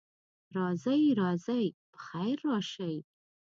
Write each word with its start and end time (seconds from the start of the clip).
راځئ، 0.55 1.01
راځئ، 1.19 1.65
پخیر 1.93 2.37
راشئ. 2.49 2.95